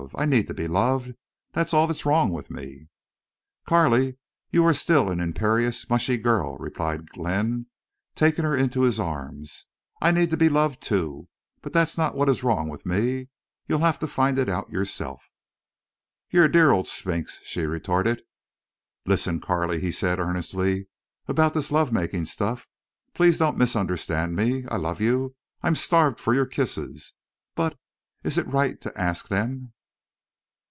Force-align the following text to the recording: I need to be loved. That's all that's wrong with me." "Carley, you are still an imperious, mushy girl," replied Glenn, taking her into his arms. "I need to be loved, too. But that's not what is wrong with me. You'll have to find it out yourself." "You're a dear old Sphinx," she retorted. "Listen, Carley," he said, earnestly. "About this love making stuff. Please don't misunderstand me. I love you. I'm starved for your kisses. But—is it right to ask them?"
I 0.15 0.25
need 0.25 0.47
to 0.47 0.55
be 0.55 0.67
loved. 0.67 1.13
That's 1.53 1.75
all 1.75 1.85
that's 1.85 2.07
wrong 2.07 2.31
with 2.31 2.49
me." 2.49 2.87
"Carley, 3.67 4.17
you 4.49 4.65
are 4.65 4.73
still 4.73 5.11
an 5.11 5.19
imperious, 5.19 5.87
mushy 5.91 6.17
girl," 6.17 6.57
replied 6.57 7.11
Glenn, 7.11 7.67
taking 8.15 8.43
her 8.43 8.55
into 8.57 8.81
his 8.81 8.99
arms. 8.99 9.67
"I 10.01 10.09
need 10.09 10.31
to 10.31 10.37
be 10.37 10.49
loved, 10.49 10.81
too. 10.81 11.27
But 11.61 11.71
that's 11.73 11.99
not 11.99 12.15
what 12.15 12.29
is 12.29 12.43
wrong 12.43 12.67
with 12.67 12.83
me. 12.83 13.29
You'll 13.67 13.81
have 13.81 13.99
to 13.99 14.07
find 14.07 14.39
it 14.39 14.49
out 14.49 14.71
yourself." 14.71 15.31
"You're 16.31 16.45
a 16.45 16.51
dear 16.51 16.71
old 16.71 16.87
Sphinx," 16.87 17.39
she 17.43 17.67
retorted. 17.67 18.23
"Listen, 19.05 19.39
Carley," 19.39 19.79
he 19.81 19.91
said, 19.91 20.19
earnestly. 20.19 20.87
"About 21.27 21.53
this 21.53 21.71
love 21.71 21.91
making 21.91 22.25
stuff. 22.25 22.67
Please 23.13 23.37
don't 23.37 23.55
misunderstand 23.57 24.35
me. 24.35 24.65
I 24.65 24.77
love 24.77 24.99
you. 24.99 25.35
I'm 25.61 25.75
starved 25.75 26.19
for 26.19 26.33
your 26.33 26.47
kisses. 26.47 27.13
But—is 27.53 28.39
it 28.39 28.47
right 28.47 28.81
to 28.81 28.99
ask 28.99 29.27
them?" 29.27 29.73